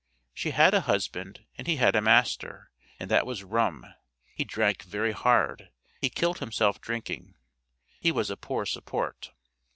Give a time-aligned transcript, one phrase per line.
[0.33, 3.85] She had a husband, and he had a master, and that was rum;
[4.33, 5.69] he drank very hard,
[6.01, 7.35] he killed himself drinking.
[7.99, 9.31] He was poor support.